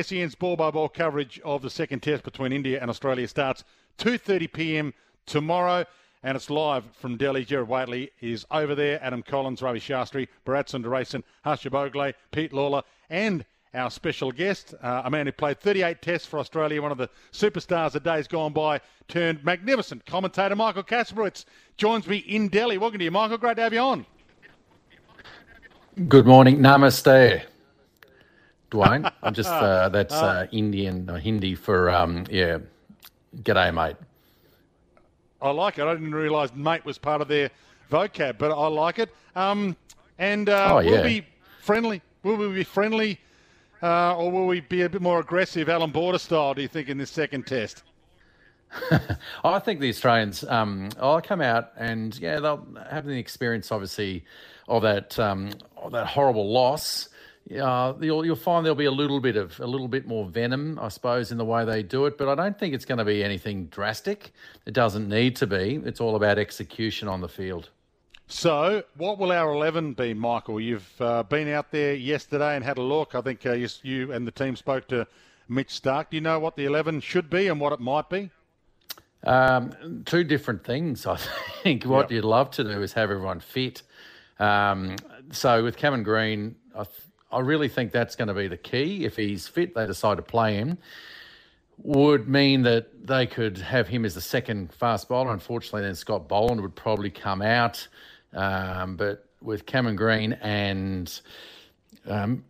[0.00, 3.64] SEN's ball by ball coverage of the second test between India and Australia starts
[3.98, 4.94] 2:30 p.m.
[5.26, 5.84] tomorrow.
[6.24, 7.44] And it's live from Delhi.
[7.44, 9.02] Gerard Whateley is over there.
[9.02, 15.02] Adam Collins, Ravi Shastri, Bharat Sundaresan, Harsha Bhogle, Pete Lawler, and our special guest, uh,
[15.04, 18.52] a man who played 38 tests for Australia, one of the superstars of days gone
[18.52, 21.44] by, turned magnificent commentator Michael Kasprowicz
[21.76, 22.78] joins me in Delhi.
[22.78, 23.38] Welcome to you, Michael.
[23.38, 24.06] Great to have you on.
[26.08, 26.58] Good morning.
[26.58, 27.42] Namaste.
[28.72, 29.10] Dwayne.
[29.22, 32.58] I'm just uh, that's uh, Indian or Hindi for um, yeah.
[33.36, 33.96] G'day, mate.
[35.40, 35.84] I like it.
[35.84, 37.50] I didn't realise mate was part of their
[37.90, 39.14] vocab, but I like it.
[39.36, 39.76] Um,
[40.18, 40.90] and uh, Oh, yeah.
[40.90, 41.26] we'll be
[41.60, 42.02] friendly.
[42.22, 43.18] Will we be friendly,
[43.82, 46.54] uh, or will we be a bit more aggressive, Allan Border style?
[46.54, 47.82] Do you think in this second test?
[49.44, 54.24] I think the Australians, um, I'll come out and yeah, they'll have the experience, obviously,
[54.68, 57.08] of that um, of that horrible loss.
[57.50, 60.78] Uh, you'll you'll find there'll be a little bit of a little bit more venom,
[60.80, 62.16] I suppose, in the way they do it.
[62.16, 64.32] But I don't think it's going to be anything drastic.
[64.64, 65.80] It doesn't need to be.
[65.84, 67.70] It's all about execution on the field.
[68.28, 70.58] So, what will our 11 be, Michael?
[70.60, 73.14] You've uh, been out there yesterday and had a look.
[73.14, 75.06] I think uh, you, you and the team spoke to
[75.48, 76.10] Mitch Starc.
[76.10, 78.30] Do you know what the 11 should be and what it might be?
[79.24, 81.16] Um, two different things, I
[81.62, 81.84] think.
[81.84, 82.10] What Yep.
[82.12, 83.82] you'd love to do is have everyone fit.
[84.38, 84.96] Um,
[85.30, 86.84] so with Cameron Green, I,
[87.32, 89.04] I really think that's going to be the key.
[89.04, 90.78] If he's fit, they decide to play him.
[91.78, 95.32] Would mean that they could have him as the second fast bowler.
[95.32, 97.86] Unfortunately, then Scott Boland would probably come out.
[98.34, 101.20] Um, but with Cameron Green and
[102.06, 102.44] um,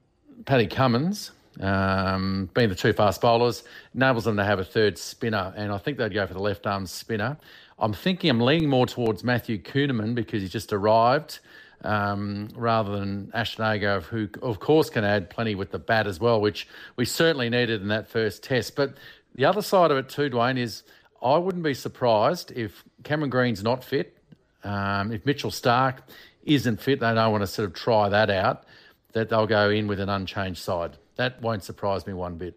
[0.44, 1.30] Paddy Cummins
[1.60, 3.64] um, being the two fast bowlers,
[3.94, 6.66] enables them to have a third spinner, and I think they'd go for the left
[6.66, 7.36] arm spinner.
[7.78, 11.40] I'm thinking I'm leaning more towards Matthew Kuhnemann because he's just arrived,
[11.82, 16.20] um, rather than Ashton Agar, who of course can add plenty with the bat as
[16.20, 18.76] well, which we certainly needed in that first test.
[18.76, 18.96] But
[19.34, 20.82] the other side of it too, Dwayne, is
[21.22, 24.16] I wouldn't be surprised if Cameron Green's not fit.
[24.64, 25.98] Um, if Mitchell Starc
[26.44, 28.64] isn't fit, they don't want to sort of try that out,
[29.12, 30.96] that they'll go in with an unchanged side.
[31.16, 32.56] That won't surprise me one bit.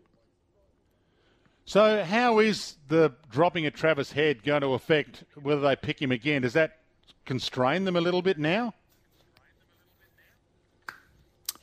[1.66, 6.12] So, how is the dropping of Travis Head going to affect whether they pick him
[6.12, 6.44] again?
[6.44, 6.80] Does that
[7.26, 8.74] constrain them a little bit now?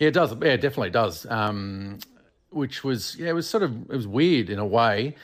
[0.02, 0.32] Yeah, it does.
[0.32, 1.26] Yeah, it definitely does.
[1.30, 2.00] Um,
[2.50, 5.14] which was yeah, it was sort of it was weird in a way.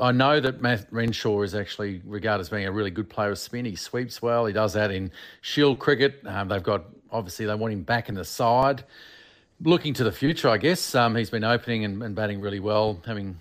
[0.00, 3.38] I know that Matt Renshaw is actually regarded as being a really good player of
[3.38, 3.66] spin.
[3.66, 4.46] He sweeps well.
[4.46, 5.12] He does that in
[5.42, 6.22] Shield cricket.
[6.24, 8.84] Um, they've got obviously they want him back in the side.
[9.60, 13.02] Looking to the future, I guess um, he's been opening and, and batting really well,
[13.04, 13.38] having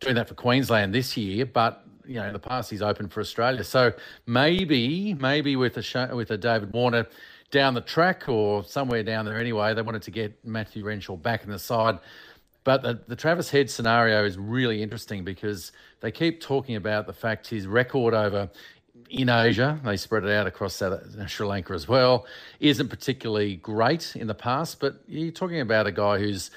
[0.00, 1.46] doing that for Queensland this year.
[1.46, 3.64] But you know, in the past he's opened for Australia.
[3.64, 3.94] So
[4.26, 7.06] maybe, maybe with a with a David Warner
[7.50, 11.44] down the track or somewhere down there anyway, they wanted to get Matthew Renshaw back
[11.44, 11.98] in the side.
[12.64, 15.70] But the, the Travis Head scenario is really interesting because
[16.00, 18.50] they keep talking about the fact his record over
[19.10, 22.26] in Asia, they spread it out across South, uh, Sri Lanka as well,
[22.60, 24.80] isn't particularly great in the past.
[24.80, 26.50] But you're talking about a guy who's,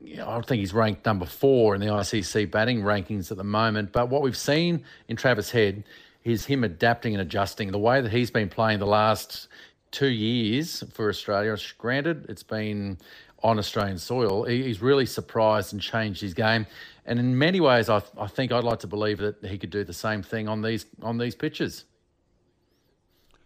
[0.00, 3.44] you know, I think he's ranked number four in the ICC batting rankings at the
[3.44, 3.92] moment.
[3.92, 5.84] But what we've seen in Travis Head
[6.22, 9.48] is him adapting and adjusting the way that he's been playing the last
[9.90, 11.56] two years for Australia.
[11.78, 12.98] Granted, it's been
[13.42, 14.44] on Australian soil.
[14.44, 16.66] He's really surprised and changed his game,
[17.06, 19.82] and in many ways, I, I think I'd like to believe that he could do
[19.84, 21.84] the same thing on these on these pitches.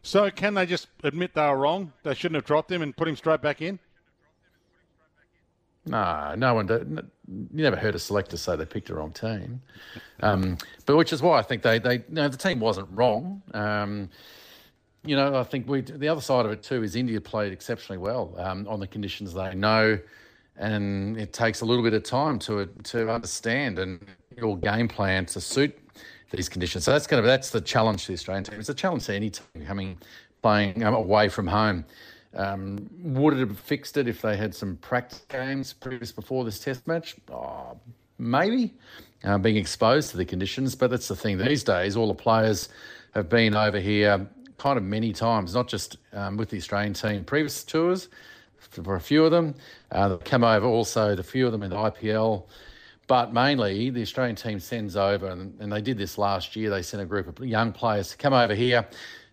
[0.03, 1.93] So, can they just admit they were wrong?
[2.03, 3.79] They shouldn't have dropped him and put him straight back in?
[5.87, 6.71] No, no one.
[6.71, 9.61] n- You never heard a selector say they picked a wrong team,
[10.21, 13.43] um, but which is why I think they they you know, the team wasn't wrong.
[13.53, 14.09] Um,
[15.05, 17.99] you know, I think we the other side of it too is India played exceptionally
[17.99, 19.99] well um, on the conditions they know,
[20.57, 24.05] and it takes a little bit of time to to understand and
[24.37, 25.79] your game plan to suit
[26.31, 26.85] these conditions.
[26.85, 28.59] So that's going to that's the challenge to the Australian team.
[28.59, 29.99] It's a challenge to any team coming
[30.43, 31.85] playing um, away from home.
[32.35, 36.59] Um, would it have fixed it if they had some practice games previous before this
[36.59, 37.15] test match?
[37.31, 37.79] Oh,
[38.19, 38.75] maybe
[39.23, 41.97] uh, being exposed to the conditions, but that's the thing these days.
[41.97, 42.71] All the players
[43.15, 44.29] have been over here
[44.59, 48.09] kind of many times, not just um, with the Australian team, previous tours
[48.57, 49.55] for a few of them.
[49.93, 52.47] Uh, they've come over also, the few of them in the IPL
[53.07, 56.71] But mainly, the Australian team sends over, and, and they did this last year.
[56.71, 58.87] They sent a group of young players to come over here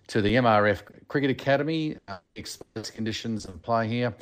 [0.07, 4.13] to the MRF Cricket Academy, uh, expose conditions and play here.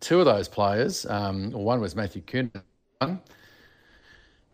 [0.00, 2.50] Two of those players, um, one was Matthew Kuhn,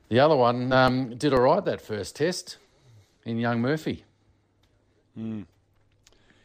[0.09, 2.59] the other one um, did all right that first test
[3.25, 4.05] in young Murphy.
[5.19, 5.47] Mm.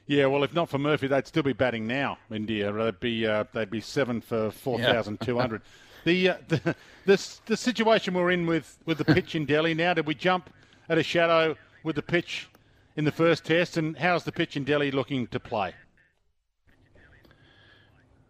[0.10, 2.18] Yeah, well, if not for Murphy, they'd still be batting now.
[2.32, 5.62] India, they'd be uh, they'd be seven for four thousand two hundred.
[6.04, 6.76] the, uh, the
[7.06, 9.94] the the situation we're in with, with the pitch in Delhi now.
[9.94, 10.50] Did we jump
[10.90, 12.50] at a shadow with the pitch
[12.96, 15.76] in the first test, and how's the pitch in Delhi looking to play?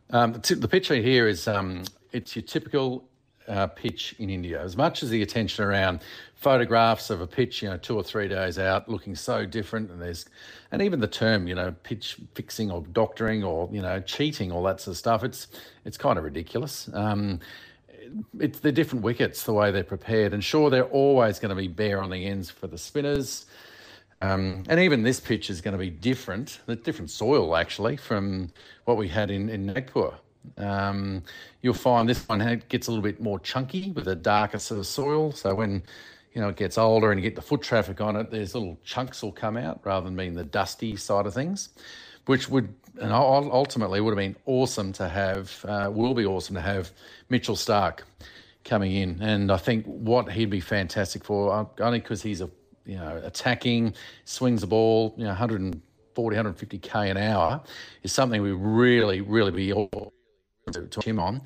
[0.09, 3.05] Um, the, the pitch here is um, it's your typical
[3.49, 4.61] uh, pitch in India.
[4.61, 6.01] As much as the attention around
[6.35, 10.01] photographs of a pitch, you know, two or three days out, looking so different, and
[10.01, 10.25] there's,
[10.71, 14.63] and even the term, you know, pitch fixing or doctoring or you know, cheating, all
[14.63, 15.23] that sort of stuff.
[15.23, 15.47] It's
[15.85, 16.89] it's kind of ridiculous.
[16.93, 17.39] Um,
[18.39, 21.67] it's the different wickets, the way they're prepared, and sure, they're always going to be
[21.67, 23.45] bare on the ends for the spinners.
[24.21, 28.51] Um, and even this pitch is going to be different, the different soil actually from
[28.85, 30.11] what we had in, in Nagpur.
[30.57, 31.23] Um,
[31.61, 34.87] you'll find this one gets a little bit more chunky with a darker sort of
[34.87, 35.31] soil.
[35.31, 35.83] So when
[36.33, 38.77] you know it gets older and you get the foot traffic on it, there's little
[38.83, 41.69] chunks will come out rather than being the dusty side of things,
[42.25, 45.65] which would and ultimately would have been awesome to have.
[45.67, 46.91] Uh, will be awesome to have
[47.29, 47.99] Mitchell Starc
[48.63, 52.49] coming in, and I think what he'd be fantastic for uh, only because he's a
[52.85, 53.93] you know attacking,
[54.25, 55.81] swings the ball, you know 140,
[56.35, 57.61] 150 k an hour
[58.03, 60.13] is something we really, really be all
[60.71, 61.41] to, him on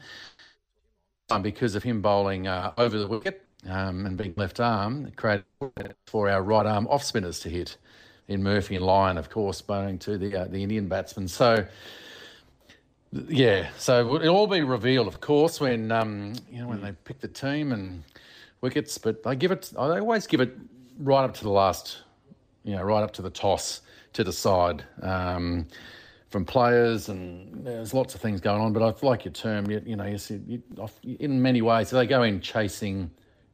[1.41, 5.45] because of him bowling uh, over the wicket um, and being left arm, created
[6.05, 7.77] for our right arm off spinners to hit
[8.27, 11.27] in Murphy and Lyon, of course, bowling to the uh, the Indian batsmen.
[11.27, 11.65] So.
[13.27, 17.19] Yeah, so it'll all be revealed, of course, when um, you know when they pick
[17.19, 18.03] the team and
[18.61, 18.97] wickets.
[18.97, 20.57] But they give it, I always give it
[20.97, 21.99] right up to the last,
[22.63, 23.81] you know, right up to the toss
[24.13, 24.83] to decide.
[25.01, 25.67] Um,
[26.33, 28.73] from players, and there's lots of things going on.
[28.73, 29.69] But I like your term.
[29.69, 33.11] You, you know, you, you, in many ways they go in chasing.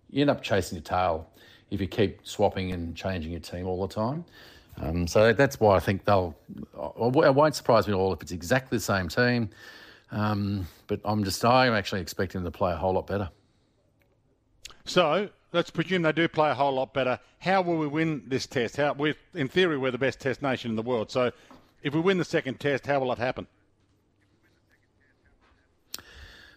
[0.10, 1.30] You end up chasing your tail
[1.70, 4.24] if you keep swapping and changing your team all the time.
[4.78, 6.34] Um, so that's why I think they'll.
[6.56, 9.50] It won't surprise me at all if it's exactly the same team.
[10.12, 13.30] Um, but I'm just I'm actually expecting them to play a whole lot better.
[14.86, 17.20] So let's presume they do play a whole lot better.
[17.40, 18.78] How will we win this test?
[18.78, 21.12] How, we in theory, we're the best test nation in the world.
[21.12, 21.34] So
[21.84, 23.48] if we win the second test, how will it happen?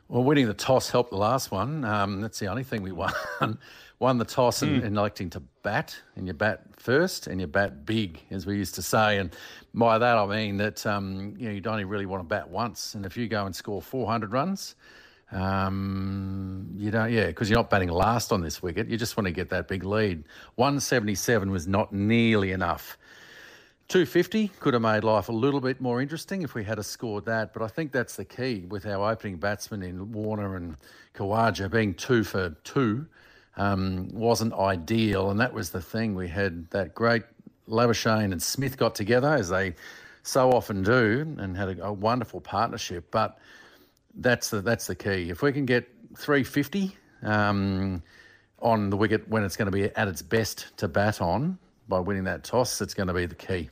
[0.09, 1.85] Well, winning the toss helped the last one.
[1.85, 3.13] Um, that's the only thing we won.
[3.99, 4.69] won the toss mm.
[4.69, 8.57] and, and, electing to bat, and you bat first and you bat big, as we
[8.57, 9.19] used to say.
[9.19, 9.35] And
[9.73, 12.95] by that I mean that um, you know you only really want to bat once,
[12.95, 14.75] and if you go and score 400 runs,
[15.31, 18.89] um, you don't, yeah, because you're not batting last on this wicket.
[18.89, 20.25] You just want to get that big lead.
[20.57, 22.99] 177 was not nearly enough
[23.89, 27.53] 250 could have made life a little bit more interesting if we had scored that,
[27.53, 30.77] but I think that's the key with our opening batsmen in Warner and
[31.15, 33.07] Khawaja being two for two
[33.57, 36.15] um, wasn't ideal, and that was the thing.
[36.15, 37.23] We had that great
[37.69, 39.75] Labuschagne and Smith got together as they
[40.23, 43.11] so often do, and had a, a wonderful partnership.
[43.11, 43.39] But
[44.15, 45.31] that's the that's the key.
[45.31, 48.03] If we can get 350 um,
[48.61, 51.59] on the wicket when it's going to be at its best to bat on
[51.89, 53.71] by winning that toss, it's going to be the key.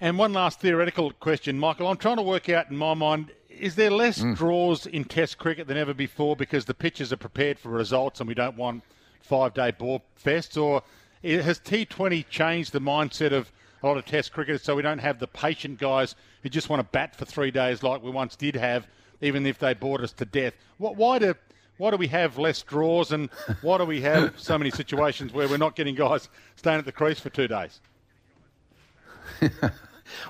[0.00, 1.86] And one last theoretical question, Michael.
[1.86, 4.36] I'm trying to work out in my mind is there less mm.
[4.36, 8.28] draws in Test cricket than ever before because the pitches are prepared for results and
[8.28, 8.82] we don't want
[9.20, 10.60] five day ball fests?
[10.60, 10.82] Or
[11.22, 15.18] has T20 changed the mindset of a lot of Test cricketers so we don't have
[15.18, 18.56] the patient guys who just want to bat for three days like we once did
[18.56, 18.86] have,
[19.20, 20.54] even if they bored us to death?
[20.78, 21.34] Why do
[21.82, 23.28] why do we have less draws and
[23.60, 26.92] why do we have so many situations where we're not getting guys staying at the
[26.92, 27.80] crease for two days?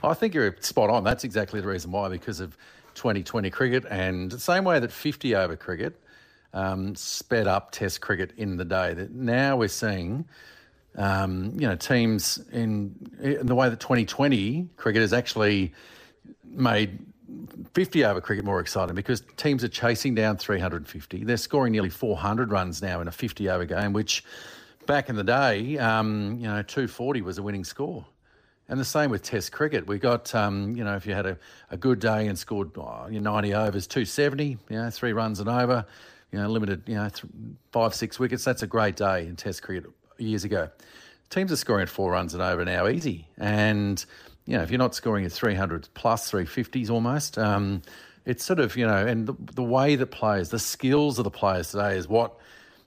[0.02, 1.04] I think you're spot on.
[1.04, 2.56] That's exactly the reason why, because of
[2.94, 6.00] 2020 cricket, and the same way that 50 over cricket
[6.54, 8.94] um, sped up Test cricket in the day.
[8.94, 10.24] That now we're seeing,
[10.96, 15.74] um, you know, teams in, in the way that 2020 cricket has actually
[16.46, 17.11] made
[17.74, 21.24] 50 over cricket more exciting because teams are chasing down 350.
[21.24, 24.24] They're scoring nearly 400 runs now in a 50 over game, which
[24.86, 28.04] back in the day, um, you know, 240 was a winning score.
[28.68, 29.86] And the same with Test cricket.
[29.86, 31.36] We got, um, you know, if you had a,
[31.70, 35.84] a good day and scored oh, 90 overs, 270, you know, three runs and over,
[36.30, 37.30] you know, limited, you know, th-
[37.72, 40.70] five, six wickets, that's a great day in Test cricket years ago.
[41.28, 43.26] Teams are scoring at four runs and over now easy.
[43.36, 44.04] And,
[44.46, 47.82] you know, if you're not scoring at 300 plus 350s almost, um,
[48.24, 51.30] it's sort of you know, and the, the way that players, the skills of the
[51.30, 52.36] players today is what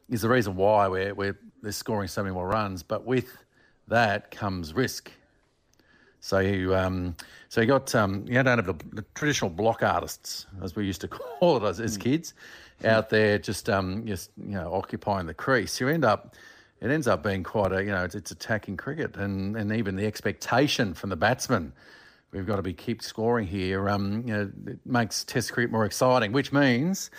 [0.09, 2.83] is the reason why we're we're they're scoring so many more runs.
[2.83, 3.38] But with
[3.88, 5.12] that comes risk.
[6.19, 7.15] So you, um,
[7.50, 11.01] so you got um, you don't have the, the, traditional block artists, as we used
[11.01, 11.07] to
[11.39, 12.33] call it as, as kids,
[12.83, 15.79] out there just um, just you know occupying the crease.
[15.79, 16.35] You end up,
[16.85, 19.95] it ends up being quite a you know it's, it's attacking cricket, and and even
[19.95, 21.73] the expectation from the batsman
[22.35, 23.89] we've got to be keep scoring here.
[23.89, 27.09] Um, you know, it makes Test cricket more exciting, which means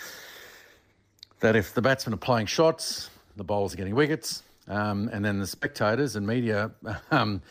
[1.39, 5.39] that if the batsmen are playing shots, the bowlers are getting wickets, um, and then
[5.39, 6.71] the spectators and media
[7.11, 7.41] um,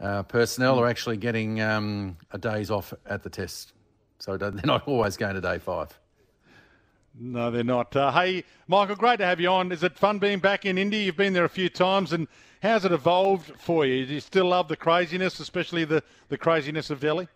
[0.00, 3.72] uh, personnel are actually getting um, a day's off at the Test.
[4.20, 5.98] So they're not always going to day five.
[7.20, 7.94] No, they're not.
[7.96, 9.72] Uh, hey, Michael, great to have you on.
[9.72, 11.02] Is it fun being back in India?
[11.02, 12.28] You've been there a few times, and
[12.62, 14.06] how's it evolved for you?
[14.06, 17.26] Do you still love the craziness, especially the, the craziness of Delhi?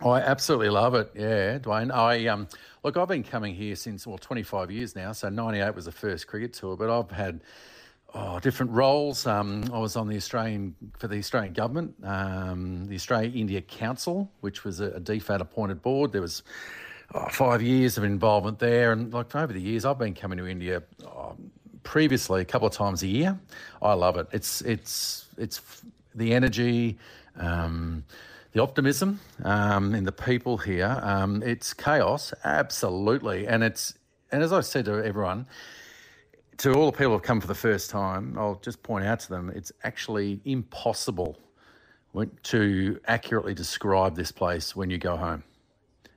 [0.00, 1.10] Oh, I absolutely love it.
[1.14, 1.92] Yeah, Dwayne.
[1.92, 2.48] I um,
[2.84, 5.12] look, I've been coming here since well, 25 years now.
[5.12, 7.40] So 98 was the first cricket tour, but I've had
[8.14, 9.26] oh, different roles.
[9.26, 14.30] Um, I was on the Australian for the Australian government, um, the Australia India Council,
[14.42, 16.12] which was a, a DFAT appointed board.
[16.12, 16.42] There was
[17.14, 20.46] oh, five years of involvement there, and like over the years, I've been coming to
[20.46, 21.36] India oh,
[21.82, 23.38] previously a couple of times a year.
[23.82, 24.26] I love it.
[24.32, 25.60] It's it's it's
[26.14, 26.98] the energy.
[27.36, 28.04] Um,
[28.52, 30.98] the optimism um, in the people here.
[31.02, 33.92] Um, it's chaos, absolutely, and it's
[34.32, 35.46] and as I said to everyone,
[36.58, 39.28] to all the people who've come for the first time, I'll just point out to
[39.28, 41.38] them, it's actually impossible
[42.44, 45.42] to accurately describe this place when you go home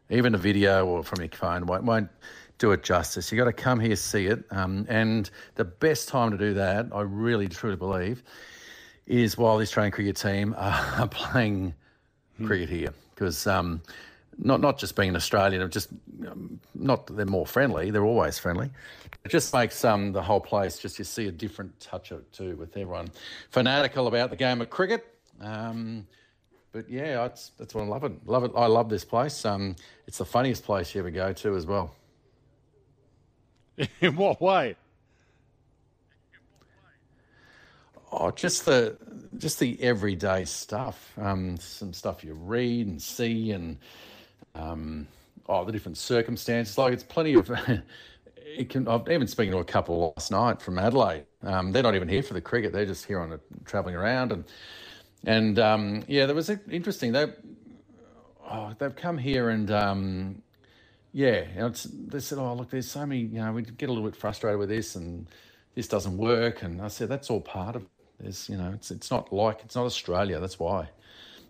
[0.10, 2.10] even a video or from your phone won't, won't
[2.58, 3.32] do it justice.
[3.32, 4.44] You've got to come here, see it.
[4.52, 8.24] Um, and the best time to do that, I really truly believe,
[9.08, 11.74] is while the Australian cricket team are playing
[12.38, 12.48] hmm.
[12.48, 12.94] cricket here.
[13.16, 13.82] Because um,
[14.38, 15.90] not, not just being an Australian, just
[16.28, 18.70] um, not that they're more friendly, they're always friendly.
[19.26, 22.32] It just makes um, the whole place just you see a different touch of it
[22.32, 23.10] too with everyone
[23.50, 25.06] fanatical about the game of cricket.
[25.42, 26.08] Um,
[26.72, 28.28] but yeah, that's that's what I love it.
[28.28, 28.52] Love it.
[28.56, 29.44] I love this place.
[29.46, 29.76] Um,
[30.08, 31.96] it's the funniest place you ever go to as well.
[34.02, 34.76] In what way?
[38.12, 38.98] Oh, just the
[39.38, 41.12] just the everyday stuff.
[41.18, 43.78] Um, some stuff you read and see, and
[44.56, 45.08] um,
[45.48, 46.78] oh, the different circumstances.
[46.78, 47.52] Like it's plenty of.
[48.36, 48.88] it can.
[48.88, 51.26] I've even speaking to a couple last night from Adelaide.
[51.44, 52.74] Um, they're not even here for the cricket.
[52.74, 54.44] They're just here on a, traveling around and
[55.26, 57.12] and um, yeah, that was interesting.
[57.12, 57.28] They
[58.50, 60.42] oh, they've come here and um,
[61.12, 61.70] yeah,
[62.08, 63.22] they said, "Oh, look, there's so many.
[63.22, 65.28] You know, we get a little bit frustrated with this, and
[65.76, 67.84] this doesn't work." And I said, "That's all part of.
[67.84, 67.90] It.
[68.20, 70.40] There's, you know, it's it's not like it's not Australia.
[70.40, 70.90] That's why.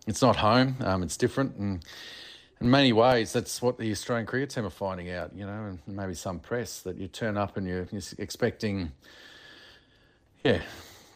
[0.07, 0.77] It's not home.
[0.81, 1.83] Um, it's different, and
[2.61, 5.35] in many ways, that's what the Australian cricket team are finding out.
[5.35, 8.91] You know, and maybe some press that you turn up and you're, you're expecting,
[10.43, 10.61] yeah,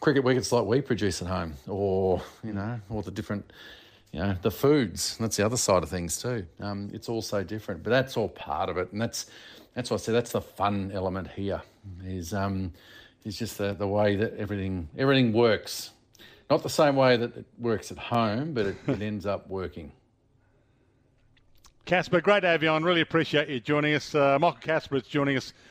[0.04, 3.50] cricket wickets like we produce at home, or you know, or the different,
[4.12, 5.16] you know, the foods.
[5.16, 6.44] That's the other side of things too.
[6.60, 9.30] Um, it's all so different, but that's all part of it, and that's
[9.72, 10.14] that's what I said.
[10.14, 11.62] That's the fun element here.
[12.04, 12.70] Is um,
[13.24, 15.92] is just the the way that everything everything works.
[16.50, 19.90] Not the same way that it works at home, but it, it ends up working.
[21.86, 22.84] Casper, great to have you on.
[22.84, 24.14] Really appreciate you joining us.
[24.14, 25.54] Uh, Michael Casper is joining us